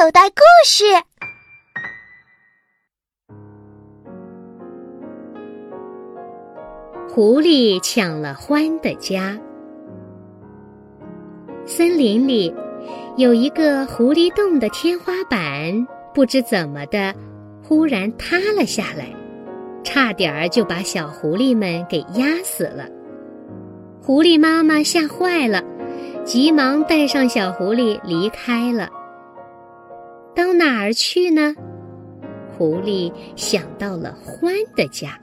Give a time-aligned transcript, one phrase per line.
[0.00, 0.84] 口袋故事。
[7.10, 9.38] 狐狸抢了獾的家。
[11.66, 12.54] 森林里
[13.18, 17.14] 有一个狐狸洞的天花板，不知怎么的，
[17.62, 19.14] 忽然塌了下来，
[19.84, 22.88] 差点儿就把小狐狸们给压死了。
[24.00, 25.62] 狐狸妈妈吓坏了，
[26.24, 28.88] 急忙带上小狐狸离开了。
[30.34, 31.54] 到哪儿去呢？
[32.56, 35.18] 狐狸想到了獾的家。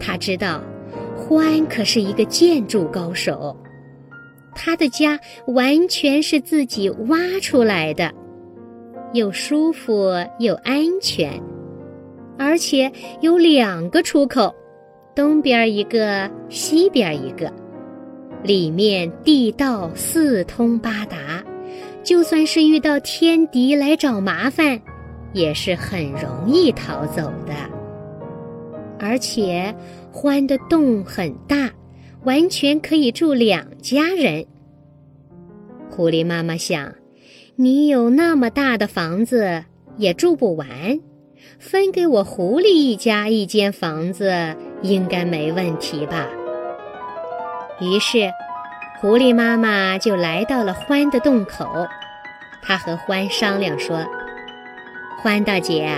[0.00, 0.62] 他知道，
[1.28, 3.56] 獾可是一个建筑高手，
[4.54, 8.10] 他的家完全是自己挖出来的，
[9.12, 11.40] 又舒服又安全，
[12.38, 12.90] 而且
[13.20, 14.54] 有两个出口，
[15.14, 17.52] 东边一个，西边一个，
[18.42, 21.44] 里面地道四通八达，
[22.02, 24.80] 就算是遇到天敌来找麻烦，
[25.32, 27.54] 也是很容易逃走的。
[28.98, 29.74] 而且，
[30.12, 31.70] 獾的洞很大，
[32.24, 34.44] 完全可以住两家人。
[35.90, 36.92] 狐狸妈妈想，
[37.56, 39.64] 你有那么大的房子
[39.96, 40.66] 也住不完，
[41.58, 44.32] 分给我狐狸一家一间房子
[44.82, 46.28] 应该没问题吧？
[47.80, 48.30] 于是，
[49.02, 51.88] 狐狸妈妈就来到了獾的洞口，
[52.62, 53.98] 她和獾商量说
[55.24, 55.92] ：“獾大姐。”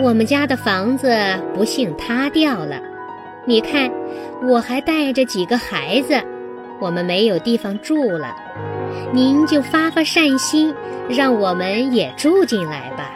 [0.00, 1.14] 我们家的房子
[1.52, 2.80] 不幸塌掉了，
[3.44, 3.92] 你看，
[4.48, 6.18] 我还带着几个孩子，
[6.80, 8.34] 我们没有地方住了。
[9.12, 10.74] 您就发发善心，
[11.10, 13.10] 让我们也住进来吧。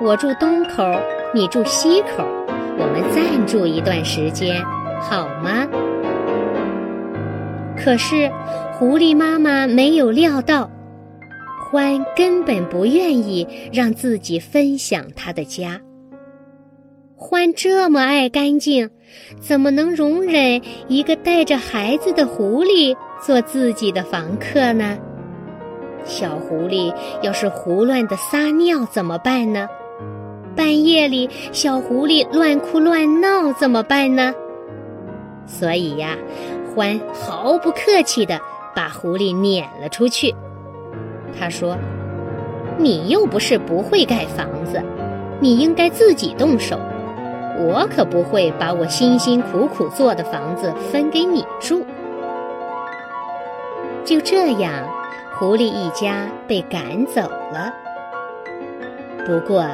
[0.00, 1.00] 我住东口，
[1.32, 2.26] 你住西口，
[2.76, 4.60] 我们暂住一段时间，
[5.00, 5.68] 好吗？
[7.82, 8.30] 可是，
[8.74, 10.70] 狐狸妈妈没有料到，
[11.72, 15.80] 獾根本不愿意让自己分享他的家。
[17.16, 18.90] 獾这么爱干净，
[19.40, 24.98] 怎么能容忍一个带着孩子的狐狸做自己的房客呢？
[26.04, 29.68] 小狐狸要是胡乱的撒尿怎么办呢？
[30.56, 34.34] 半夜里小狐狸乱哭乱闹怎么办呢？
[35.46, 36.16] 所以呀，
[36.74, 38.40] 獾毫不客气的
[38.74, 40.34] 把狐狸撵了出去。
[41.38, 41.76] 他说
[42.78, 44.82] ：“你又不是不会盖房子，
[45.40, 46.78] 你应该自己动手。”
[47.62, 51.84] 我可不会把我辛辛苦苦做的房子分给你住。
[54.02, 54.72] 就这样，
[55.38, 57.20] 狐狸一家被赶走
[57.52, 57.70] 了。
[59.26, 59.66] 不过，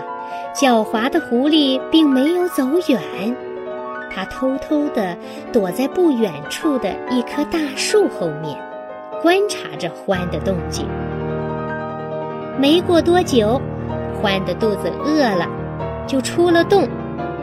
[0.52, 3.36] 狡猾的狐狸并没有走远，
[4.16, 5.14] 它偷偷地
[5.52, 8.58] 躲在不远处的一棵大树后面，
[9.20, 10.86] 观察着獾的动静。
[12.58, 13.60] 没过多久，
[14.22, 15.46] 獾的肚子饿了，
[16.06, 16.88] 就出了洞。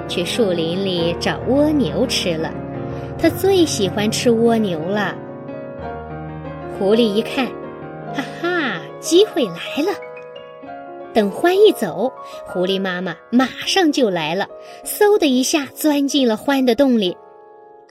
[0.07, 2.51] 去树林里找蜗牛吃了，
[3.19, 5.13] 他最喜欢吃蜗牛了。
[6.79, 7.45] 狐狸一看，
[8.15, 9.93] 哈哈，机会来了！
[11.13, 12.11] 等獾一走，
[12.45, 14.47] 狐狸妈妈马上就来了，
[14.83, 17.15] 嗖的一下钻进了獾的洞里。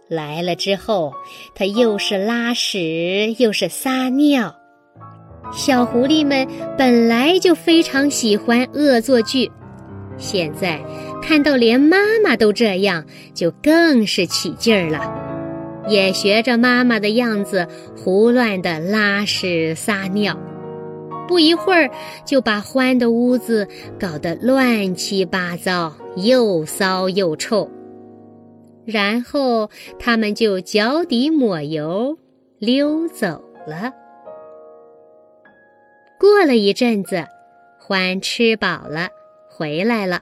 [0.09, 1.13] 来了之后，
[1.55, 4.55] 它又是拉屎又是撒尿。
[5.53, 6.47] 小狐狸们
[6.77, 9.51] 本来就非常喜欢恶作剧。
[10.19, 10.81] 现在
[11.23, 17.67] 看到连妈妈都这样，就更是起劲儿了，也学着妈妈的样子
[17.97, 20.39] 胡乱的拉屎撒尿，
[21.29, 21.91] 不一会儿
[22.25, 23.67] 就把欢的屋子
[23.99, 27.71] 搞得乱七八糟，又骚又臭。
[28.85, 32.19] 然后他们就脚底抹油
[32.59, 33.93] 溜走了。
[36.19, 37.25] 过了一阵子，
[37.79, 39.09] 欢吃饱了。
[39.49, 40.21] 回来了，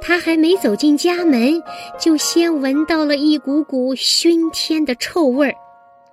[0.00, 1.62] 他还没走进家门，
[1.98, 5.54] 就先闻到了一股股熏天的臭味儿，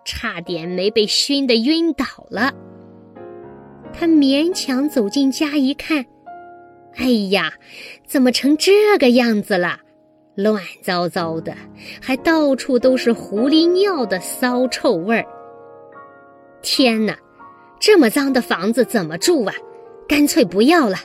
[0.06, 2.54] 差点没被熏得晕倒了。
[3.94, 6.06] 他勉强走进家一看，
[6.96, 7.54] 哎呀，
[8.06, 9.80] 怎么成这个样子了？
[10.36, 11.56] 乱糟糟的，
[12.02, 15.26] 还到处都是狐狸尿的骚臭味儿。
[16.64, 17.18] 天哪，
[17.80, 19.54] 这么脏的房子怎么住啊？
[20.08, 20.98] 干脆不要了。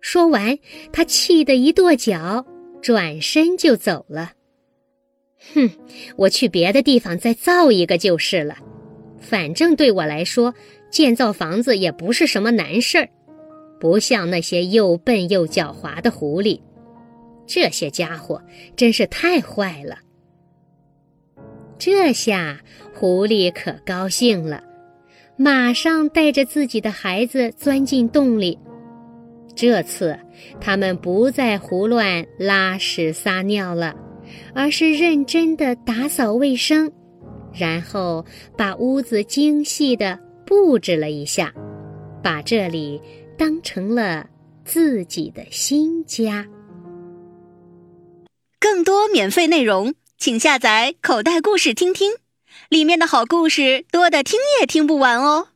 [0.00, 0.58] 说完，
[0.92, 2.46] 他气得一跺脚，
[2.80, 4.32] 转身就走了。
[5.54, 5.70] 哼，
[6.16, 8.56] 我去别的地方再造一个就是了。
[9.20, 10.54] 反正对我来说，
[10.96, 13.06] 建造房子也不是什么难事儿，
[13.78, 16.58] 不像那些又笨又狡猾的狐狸。
[17.46, 18.42] 这些家伙
[18.76, 19.98] 真是太坏了。
[21.76, 22.58] 这下
[22.94, 24.64] 狐狸可高兴了，
[25.36, 28.58] 马上带着自己的孩子钻进洞里。
[29.54, 30.18] 这次，
[30.62, 33.94] 他们不再胡乱拉屎撒尿了，
[34.54, 36.90] 而是认真的打扫卫生，
[37.52, 38.24] 然后
[38.56, 41.52] 把屋子精细的布置了一下，
[42.22, 43.02] 把这里
[43.36, 44.26] 当成了
[44.64, 46.46] 自己的新家。
[48.60, 52.12] 更多免费内容，请下载口袋故事听听，
[52.68, 55.48] 里面的好故事多得听也听不完哦。